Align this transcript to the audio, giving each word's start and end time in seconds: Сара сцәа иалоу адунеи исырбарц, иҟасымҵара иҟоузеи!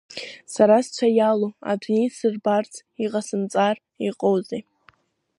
Сара 0.53 0.77
сцәа 0.85 1.07
иалоу 1.17 1.53
адунеи 1.71 2.05
исырбарц, 2.09 2.73
иҟасымҵара 3.03 3.81
иҟоузеи! 4.07 4.61